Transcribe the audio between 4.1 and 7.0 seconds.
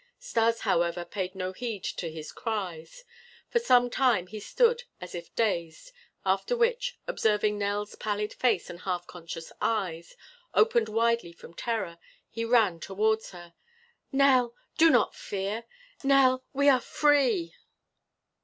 he stood as if dazed; after which,